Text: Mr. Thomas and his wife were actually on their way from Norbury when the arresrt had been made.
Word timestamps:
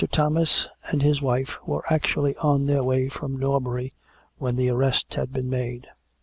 Mr. 0.01 0.09
Thomas 0.09 0.67
and 0.89 1.03
his 1.03 1.21
wife 1.21 1.59
were 1.63 1.83
actually 1.87 2.35
on 2.37 2.65
their 2.65 2.81
way 2.83 3.07
from 3.07 3.37
Norbury 3.37 3.93
when 4.39 4.55
the 4.55 4.67
arresrt 4.67 5.13
had 5.13 5.31
been 5.31 5.47
made. 5.47 5.85